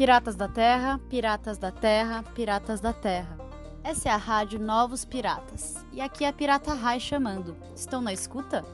[0.00, 3.36] Piratas da Terra, Piratas da Terra, Piratas da Terra.
[3.84, 5.74] Essa é a rádio Novos Piratas.
[5.92, 7.54] E aqui é a Pirata Rai chamando.
[7.76, 8.64] Estão na escuta?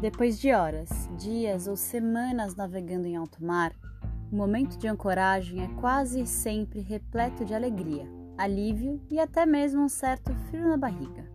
[0.00, 3.72] Depois de horas, dias ou semanas navegando em alto mar,
[4.30, 9.88] o momento de ancoragem é quase sempre repleto de alegria, alívio e até mesmo um
[9.88, 11.28] certo frio na barriga.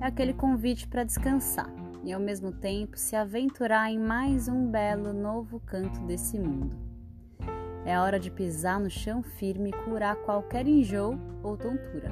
[0.00, 1.72] É aquele convite para descansar
[2.04, 6.76] e ao mesmo tempo se aventurar em mais um belo novo canto desse mundo.
[7.84, 12.10] É hora de pisar no chão firme e curar qualquer enjoo ou tontura.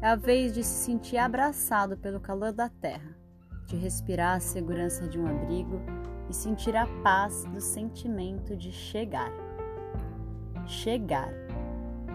[0.00, 3.16] É a vez de se sentir abraçado pelo calor da terra,
[3.66, 5.80] de respirar a segurança de um abrigo
[6.28, 9.32] e sentir a paz do sentimento de chegar.
[10.66, 11.47] Chegar.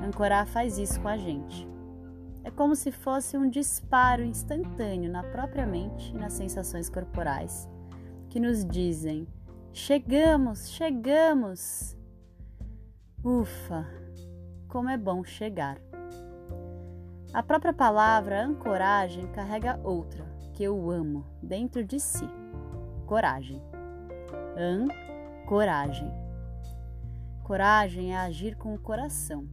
[0.03, 1.65] Ancorar faz isso com a gente.
[2.43, 7.69] É como se fosse um disparo instantâneo na própria mente e nas sensações corporais
[8.33, 9.27] que nos dizem:
[9.71, 11.95] chegamos, chegamos.
[13.23, 13.87] Ufa,
[14.67, 15.77] como é bom chegar.
[17.31, 22.27] A própria palavra ancoragem carrega outra, que eu amo, dentro de si:
[23.05, 23.61] coragem.
[24.57, 24.87] An,
[25.45, 26.11] coragem.
[27.43, 29.47] Coragem é agir com o coração.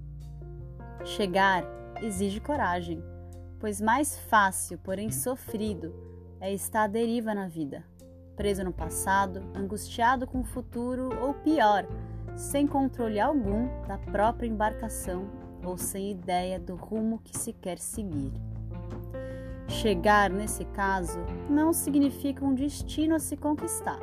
[1.05, 1.65] Chegar
[2.03, 3.03] exige coragem,
[3.59, 5.95] pois mais fácil, porém sofrido,
[6.41, 7.84] é estar à deriva na vida,
[8.37, 11.87] preso no passado, angustiado com o futuro ou pior,
[12.37, 15.28] sem controle algum da própria embarcação
[15.65, 18.33] ou sem ideia do rumo que se quer seguir.
[19.69, 24.01] Chegar, nesse caso, não significa um destino a se conquistar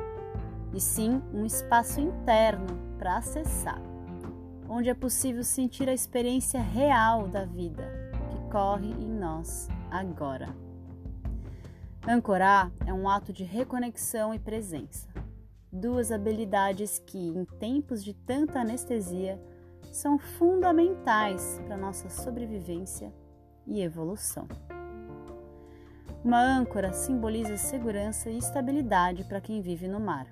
[0.72, 2.66] e sim um espaço interno
[2.98, 3.80] para acessar,
[4.68, 10.48] onde é possível sentir a experiência real da vida que corre em nós agora.
[12.06, 15.08] Ancorar é um ato de reconexão e presença,
[15.72, 19.40] duas habilidades que, em tempos de tanta anestesia,
[19.92, 23.12] são fundamentais para nossa sobrevivência
[23.66, 24.46] e evolução.
[26.24, 30.26] Uma âncora simboliza segurança e estabilidade para quem vive no mar.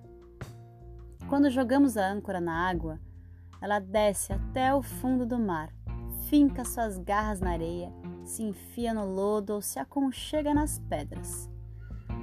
[1.29, 3.01] Quando jogamos a âncora na água,
[3.61, 5.73] ela desce até o fundo do mar,
[6.29, 7.93] finca suas garras na areia,
[8.25, 11.51] se enfia no lodo ou se aconchega nas pedras.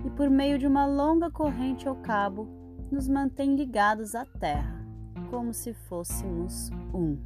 [0.06, 2.48] E por meio de uma longa corrente ou cabo,
[2.92, 4.86] nos mantém ligados à terra,
[5.30, 7.18] como se fôssemos um.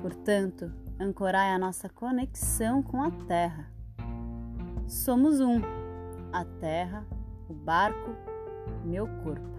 [0.00, 3.70] Portanto, ancorar é a nossa conexão com a terra.
[4.86, 5.60] Somos um,
[6.32, 7.06] a terra,
[7.48, 8.16] o barco,
[8.84, 9.57] meu corpo.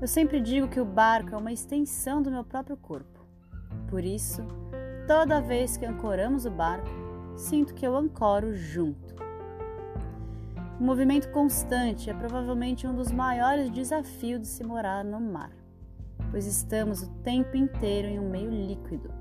[0.00, 3.20] Eu sempre digo que o barco é uma extensão do meu próprio corpo.
[3.86, 4.40] Por isso,
[5.06, 6.88] toda vez que ancoramos o barco,
[7.36, 9.14] sinto que eu ancoro junto.
[10.80, 15.52] O movimento constante é provavelmente um dos maiores desafios de se morar no mar,
[16.30, 19.12] pois estamos o tempo inteiro em um meio líquido,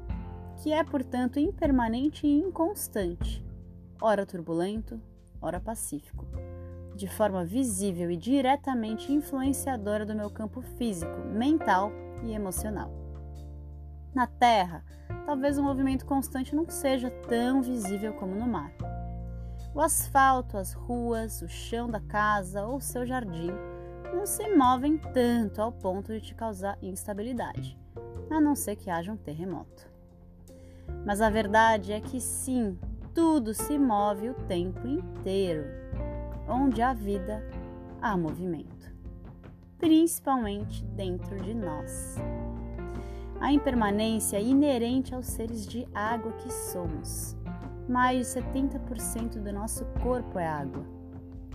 [0.63, 3.45] que é, portanto, impermanente e inconstante,
[4.01, 4.97] ora turbulento,
[5.41, 6.25] ora pacífico
[6.99, 11.93] de forma visível e diretamente influenciadora do meu campo físico, mental
[12.25, 12.91] e emocional.
[14.13, 14.83] Na Terra,
[15.25, 18.73] talvez o movimento constante não seja tão visível como no mar.
[19.73, 23.51] O asfalto, as ruas, o chão da casa ou seu jardim
[24.13, 27.79] não se movem tanto ao ponto de te causar instabilidade,
[28.29, 29.89] a não ser que haja um terremoto.
[31.05, 32.77] Mas a verdade é que sim,
[33.15, 35.79] tudo se move o tempo inteiro
[36.49, 37.43] onde há vida,
[38.01, 38.91] há movimento,
[39.77, 42.17] principalmente dentro de nós.
[43.39, 47.37] A impermanência é inerente aos seres de água que somos.
[47.87, 50.85] Mais de 70% do nosso corpo é água,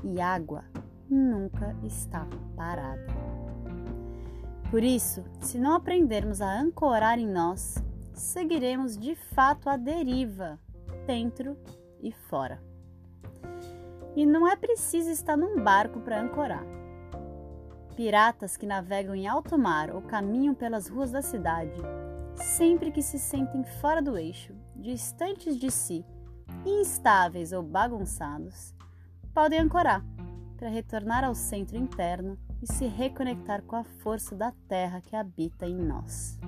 [0.02, 0.64] e água
[1.08, 2.26] nunca está
[2.56, 3.06] parada.
[4.70, 7.76] Por isso, se não aprendermos a ancorar em nós,
[8.12, 10.58] seguiremos de fato a deriva,
[11.06, 11.56] dentro
[12.02, 12.60] e fora.
[14.16, 16.64] E não é preciso estar num barco para ancorar.
[17.96, 21.80] Piratas que navegam em alto mar ou caminham pelas ruas da cidade,
[22.34, 26.04] sempre que se sentem fora do eixo, distantes de si,
[26.64, 28.74] instáveis ou bagunçados,
[29.32, 30.04] podem ancorar
[30.56, 35.66] para retornar ao centro interno e se reconectar com a força da terra que habita
[35.66, 36.38] em nós.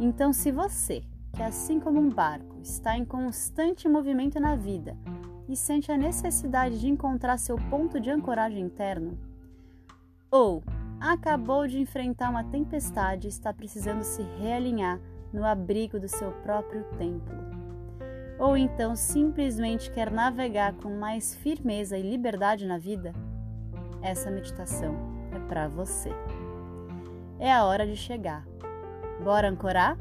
[0.00, 1.02] Então, se você,
[1.34, 4.96] que assim como um barco, está em constante movimento na vida,
[5.48, 9.18] e sente a necessidade de encontrar seu ponto de ancoragem interno?
[10.30, 10.62] Ou
[11.00, 15.00] acabou de enfrentar uma tempestade e está precisando se realinhar
[15.32, 17.64] no abrigo do seu próprio templo?
[18.38, 23.12] ou então simplesmente quer navegar com mais firmeza e liberdade na vida,
[24.02, 24.94] essa meditação
[25.32, 26.10] é para você.
[27.38, 28.44] É a hora de chegar.
[29.22, 29.96] Bora ancorar?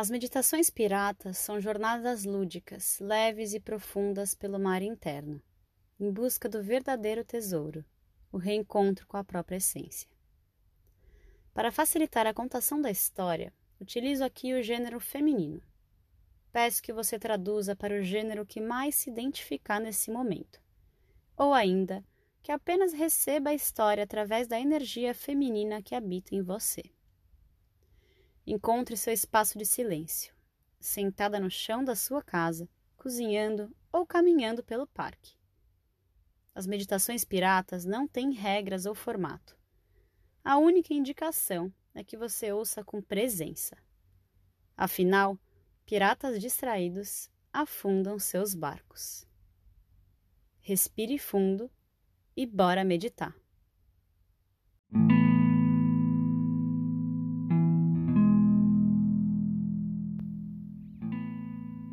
[0.00, 5.42] As meditações piratas são jornadas lúdicas, leves e profundas pelo mar interno,
[6.00, 7.84] em busca do verdadeiro tesouro,
[8.32, 10.08] o reencontro com a própria essência.
[11.52, 15.60] Para facilitar a contação da história, utilizo aqui o gênero feminino.
[16.50, 20.62] Peço que você traduza para o gênero que mais se identificar nesse momento,
[21.36, 22.02] ou ainda
[22.42, 26.84] que apenas receba a história através da energia feminina que habita em você.
[28.52, 30.34] Encontre seu espaço de silêncio,
[30.80, 35.36] sentada no chão da sua casa, cozinhando ou caminhando pelo parque.
[36.52, 39.56] As meditações piratas não têm regras ou formato.
[40.42, 43.76] A única indicação é que você ouça com presença.
[44.76, 45.38] Afinal,
[45.86, 49.28] piratas distraídos afundam seus barcos.
[50.58, 51.70] Respire fundo
[52.36, 53.32] e bora meditar.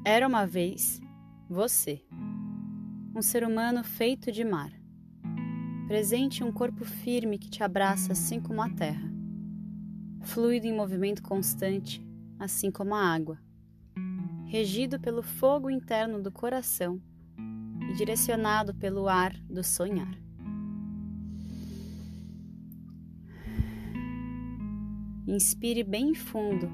[0.09, 1.01] Era uma vez
[1.49, 2.01] você,
[3.13, 4.71] um ser humano feito de mar,
[5.85, 9.11] presente um corpo firme que te abraça assim como a terra,
[10.21, 12.01] fluido em movimento constante,
[12.39, 13.37] assim como a água,
[14.45, 17.01] regido pelo fogo interno do coração
[17.89, 20.17] e direcionado pelo ar do sonhar.
[25.27, 26.69] Inspire bem fundo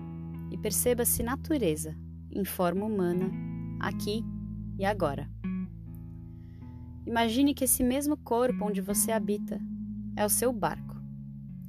[0.52, 2.03] e perceba-se natureza
[2.36, 3.32] em forma humana,
[3.80, 4.24] aqui
[4.78, 5.30] e agora.
[7.06, 9.60] Imagine que esse mesmo corpo onde você habita
[10.16, 10.96] é o seu barco,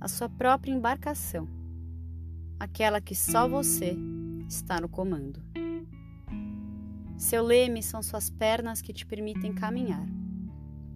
[0.01, 1.49] a sua própria embarcação,
[2.59, 3.97] aquela que só você
[4.49, 5.43] está no comando.
[7.17, 10.07] Seu leme são suas pernas que te permitem caminhar.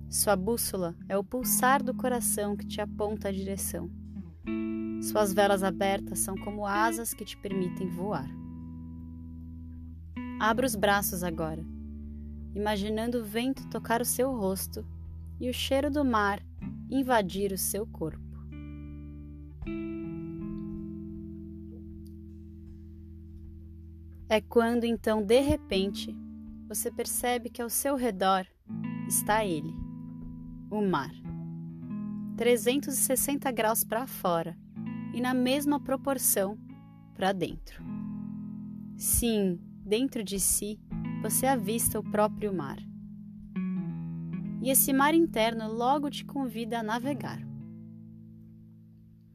[0.09, 3.91] Sua bússola é o pulsar do coração que te aponta a direção.
[5.03, 8.29] Suas velas abertas são como asas que te permitem voar.
[10.41, 11.65] Abra os braços agora,
[12.55, 14.87] imaginando o vento tocar o seu rosto
[15.41, 16.41] e o cheiro do mar
[16.89, 18.29] invadir o seu corpo.
[24.29, 26.15] É quando então, de repente,
[26.69, 28.47] você percebe que ao seu redor
[29.09, 29.75] está ele,
[30.71, 31.11] o mar.
[32.37, 34.57] 360 graus para fora
[35.13, 36.57] e na mesma proporção
[37.15, 37.83] para dentro.
[38.97, 39.59] Sim,
[39.89, 40.79] dentro de si,
[41.23, 42.77] você avista o próprio mar.
[44.61, 47.41] E esse mar interno logo te convida a navegar.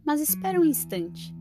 [0.05, 1.33] Mas espera um instante.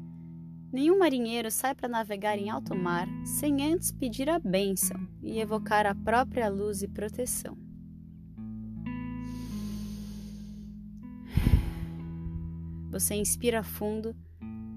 [0.72, 5.84] Nenhum marinheiro sai para navegar em alto mar sem antes pedir a bênção e evocar
[5.84, 7.58] a própria luz e proteção.
[12.90, 14.16] Você inspira fundo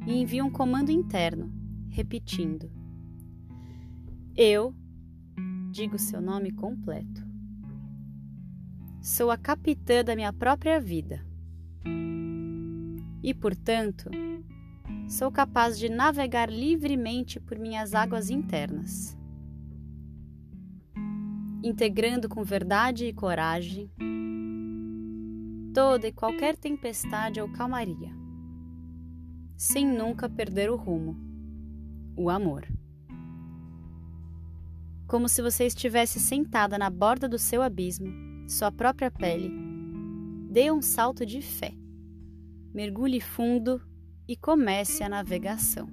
[0.05, 1.51] e envia um comando interno,
[1.89, 2.84] repetindo:
[4.35, 4.75] eu
[5.71, 7.25] digo seu nome completo.
[9.01, 11.25] Sou a capitã da minha própria vida.
[13.23, 14.09] E, portanto,
[15.07, 19.17] sou capaz de navegar livremente por minhas águas internas,
[21.63, 23.89] integrando com verdade e coragem
[25.73, 28.09] toda e qualquer tempestade ou calmaria,
[29.57, 31.17] sem nunca perder o rumo,
[32.15, 32.65] o amor
[35.07, 38.11] como se você estivesse sentada na borda do seu abismo,
[38.47, 39.51] sua própria pele.
[40.49, 41.73] Dê um salto de fé.
[42.73, 43.81] Mergulhe fundo
[44.27, 45.87] e comece a navegação.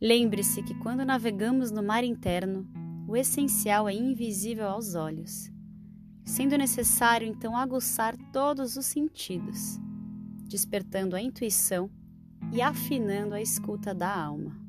[0.00, 2.66] Lembre-se que quando navegamos no mar interno,
[3.06, 5.50] o essencial é invisível aos olhos,
[6.24, 9.78] sendo necessário então aguçar todos os sentidos,
[10.48, 11.90] despertando a intuição
[12.52, 14.61] e afinando a escuta da alma.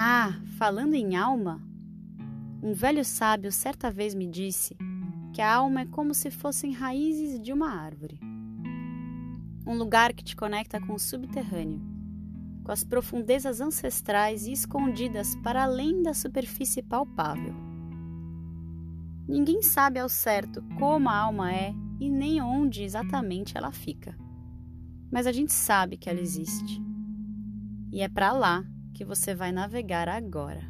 [0.00, 1.60] Ah, falando em alma,
[2.62, 4.76] um velho sábio certa vez me disse
[5.34, 8.20] que a alma é como se fossem raízes de uma árvore.
[9.66, 11.82] Um lugar que te conecta com o subterrâneo,
[12.62, 17.52] com as profundezas ancestrais e escondidas para além da superfície palpável.
[19.26, 24.16] Ninguém sabe ao certo como a alma é e nem onde exatamente ela fica.
[25.10, 26.80] Mas a gente sabe que ela existe.
[27.90, 28.64] E é para lá
[28.98, 30.60] que você vai navegar agora.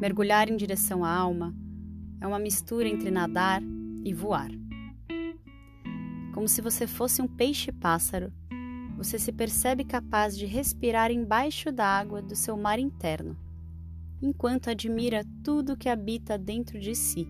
[0.00, 1.52] Mergulhar em direção à alma
[2.20, 3.60] é uma mistura entre nadar
[4.04, 4.52] e voar.
[6.32, 8.32] Como se você fosse um peixe-pássaro,
[8.96, 13.36] você se percebe capaz de respirar embaixo da água do seu mar interno,
[14.20, 17.26] enquanto admira tudo que habita dentro de si,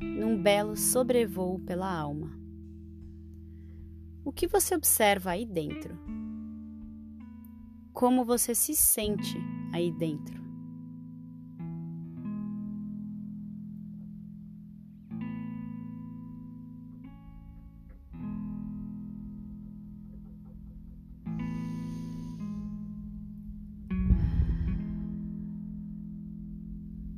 [0.00, 2.38] num belo sobrevoo pela alma.
[4.24, 5.98] O que você observa aí dentro?
[7.92, 9.36] Como você se sente
[9.72, 10.39] aí dentro?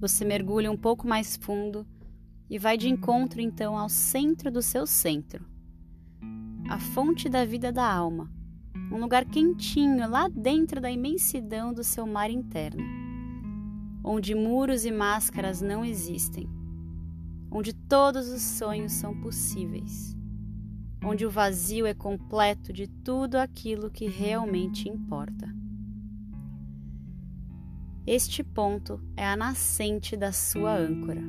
[0.03, 1.87] Você mergulha um pouco mais fundo
[2.51, 5.47] e vai de encontro então ao centro do seu centro,
[6.69, 8.29] a fonte da vida da alma,
[8.91, 12.83] um lugar quentinho lá dentro da imensidão do seu mar interno,
[14.03, 16.51] onde muros e máscaras não existem,
[17.49, 20.17] onde todos os sonhos são possíveis,
[21.05, 25.62] onde o vazio é completo de tudo aquilo que realmente importa.
[28.05, 31.23] Este ponto é a nascente da sua âncora.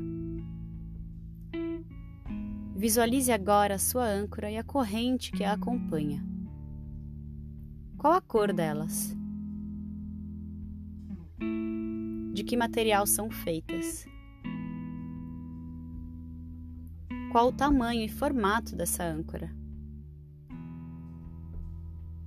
[2.76, 6.26] Visualize agora a sua âncora e a corrente que a acompanha.
[7.96, 9.16] Qual a cor delas?
[12.34, 14.08] De que material são feitas?
[17.32, 19.56] Qual o tamanho e formato dessa âncora?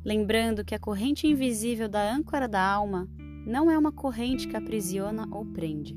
[0.04, 3.08] Lembrando que a corrente invisível da âncora da alma
[3.46, 5.96] não é uma corrente que aprisiona ou prende,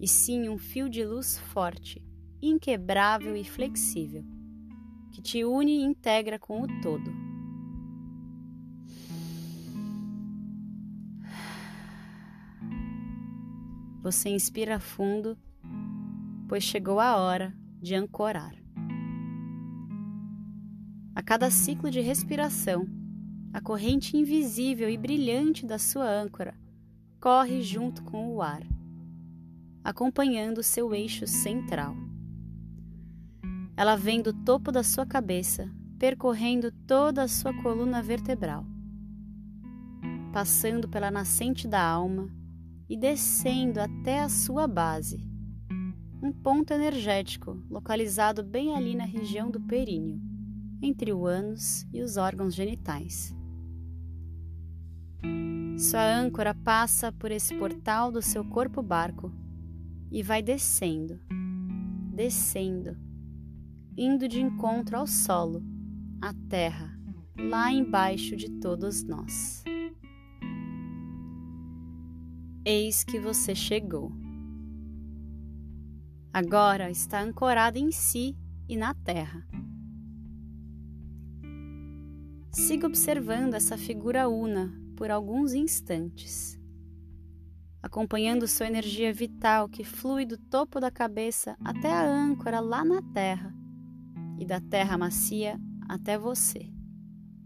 [0.00, 2.02] e sim um fio de luz forte,
[2.40, 4.24] inquebrável e flexível,
[5.12, 7.12] que te une e integra com o todo.
[14.02, 15.36] Você inspira fundo,
[16.48, 18.54] pois chegou a hora de ancorar.
[21.14, 22.86] A cada ciclo de respiração,
[23.54, 26.58] a corrente invisível e brilhante da sua âncora
[27.20, 28.66] corre junto com o ar,
[29.84, 31.94] acompanhando seu eixo central.
[33.76, 35.70] Ela vem do topo da sua cabeça,
[36.00, 38.66] percorrendo toda a sua coluna vertebral,
[40.32, 42.28] passando pela nascente da alma
[42.88, 45.24] e descendo até a sua base,
[46.20, 50.20] um ponto energético localizado bem ali na região do períneo,
[50.82, 53.32] entre o ânus e os órgãos genitais.
[55.76, 59.32] Sua âncora passa por esse portal do seu corpo barco
[60.10, 61.20] e vai descendo,
[62.14, 62.96] descendo,
[63.96, 65.62] indo de encontro ao solo,
[66.22, 66.96] à terra,
[67.36, 69.64] lá embaixo de todos nós.
[72.64, 74.12] Eis que você chegou.
[76.32, 78.36] Agora está ancorada em si
[78.68, 79.46] e na terra.
[82.50, 86.58] Siga observando essa figura una por alguns instantes,
[87.82, 93.02] acompanhando sua energia vital que flui do topo da cabeça até a âncora lá na
[93.12, 93.54] terra
[94.38, 95.58] e da terra macia
[95.88, 96.72] até você,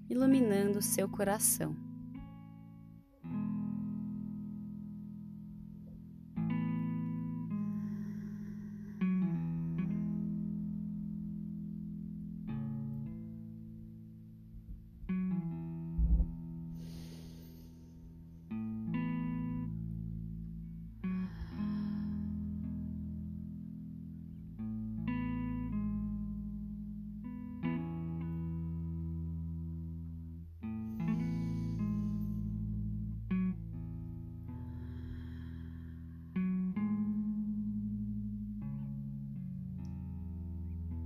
[0.08, 1.87] iluminando seu coração.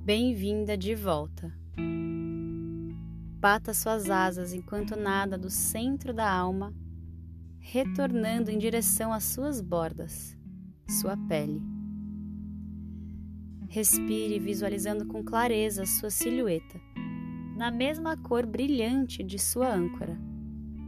[0.05, 1.57] Bem-vinda de volta.
[3.39, 6.75] Bata suas asas enquanto nada do centro da alma,
[7.61, 10.37] retornando em direção às suas bordas,
[10.89, 11.63] sua pele.
[13.69, 16.81] Respire visualizando com clareza sua silhueta,
[17.57, 20.19] na mesma cor brilhante de sua âncora,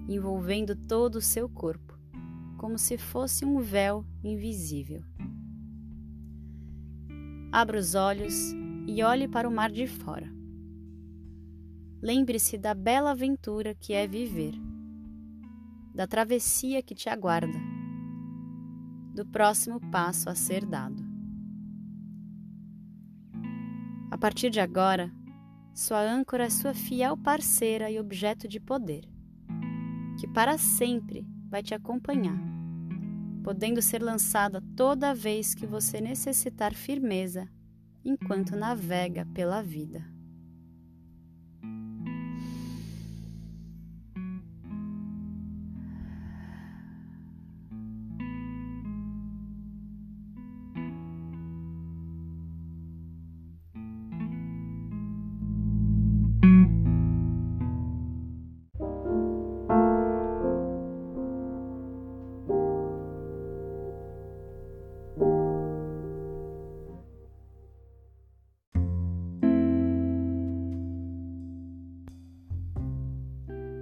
[0.09, 1.97] envolvendo todo o seu corpo,
[2.59, 5.04] como se fosse um véu invisível.
[7.52, 8.52] Abra os olhos
[8.86, 10.30] e olhe para o mar de fora.
[12.02, 14.54] Lembre-se da bela aventura que é viver,
[15.94, 17.58] da travessia que te aguarda,
[19.14, 21.14] do próximo passo a ser dado.
[24.24, 25.12] partir de agora,
[25.74, 29.06] sua âncora é sua fiel parceira e objeto de poder,
[30.18, 32.40] que para sempre vai te acompanhar,
[33.42, 37.46] podendo ser lançada toda vez que você necessitar firmeza
[38.04, 40.13] enquanto navega pela vida.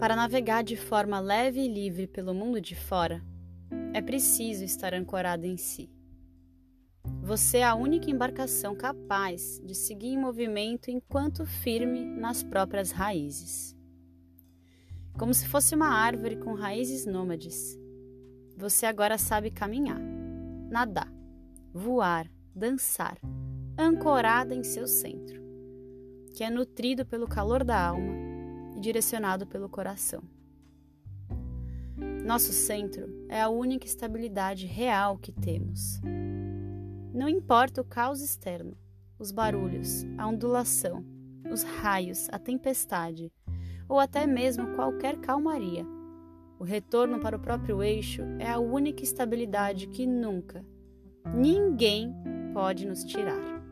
[0.02, 3.23] Para navegar de forma leve e livre pelo mundo de fora,
[3.94, 5.88] é preciso estar ancorado em si.
[7.23, 13.76] Você é a única embarcação capaz de seguir em movimento enquanto firme nas próprias raízes.
[15.16, 17.78] Como se fosse uma árvore com raízes nômades,
[18.56, 20.00] você agora sabe caminhar,
[20.68, 21.14] nadar,
[21.73, 23.18] voar, dançar,
[23.78, 25.40] ancorada em seu centro,
[26.35, 28.32] que é nutrido pelo calor da alma
[28.83, 30.23] direcionado pelo coração.
[32.27, 36.01] Nosso centro é a única estabilidade real que temos.
[37.15, 38.77] Não importa o caos externo,
[39.19, 41.05] os barulhos, a ondulação,
[41.51, 43.33] os raios, a tempestade,
[43.89, 45.87] ou até mesmo qualquer calmaria.
[46.59, 50.65] O retorno para o próprio eixo é a única estabilidade que nunca,
[51.35, 52.15] ninguém
[52.53, 53.62] pode nos tirar.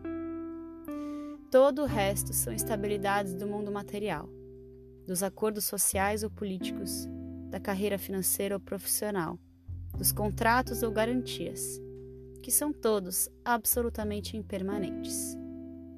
[1.50, 4.28] Todo o resto são estabilidades do mundo material
[5.10, 7.08] dos acordos sociais ou políticos,
[7.50, 9.36] da carreira financeira ou profissional,
[9.98, 11.80] dos contratos ou garantias,
[12.40, 15.36] que são todos absolutamente impermanentes,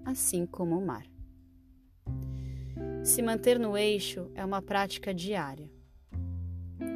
[0.03, 1.05] assim como o mar.
[3.05, 5.71] Se manter no eixo é uma prática diária.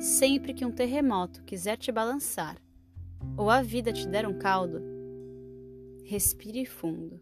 [0.01, 2.57] Sempre que um terremoto quiser te balançar
[3.37, 4.81] ou a vida te der um caldo,
[6.03, 7.21] respire fundo.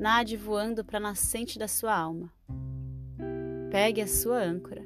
[0.00, 2.34] Nade voando para a nascente da sua alma
[3.76, 4.82] Pegue a sua âncora.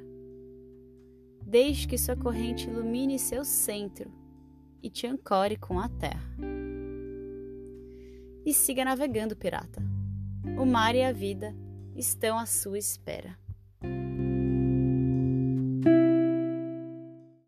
[1.41, 4.11] Deixe que sua corrente ilumine seu centro
[4.83, 6.35] e te ancore com a terra.
[8.45, 9.81] E siga navegando, pirata.
[10.59, 11.55] O mar e a vida
[11.95, 13.39] estão à sua espera.